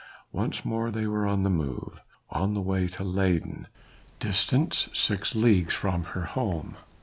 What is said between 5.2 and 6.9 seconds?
leagues from her home.